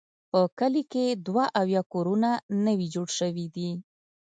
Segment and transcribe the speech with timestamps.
[0.31, 2.29] په کلي کې دوه اویا کورونه
[2.65, 3.69] نوي جوړ شوي دي.